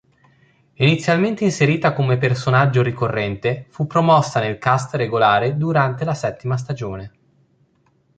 Inizialmente 0.77 1.43
inserita 1.43 1.93
come 1.93 2.17
personaggio 2.17 2.81
ricorrente, 2.81 3.67
fu 3.69 3.85
promossa 3.85 4.39
nel 4.39 4.57
cast 4.57 4.95
regolare 4.95 5.57
durante 5.57 6.03
la 6.05 6.15
settima 6.15 6.57
stagione. 6.57 7.11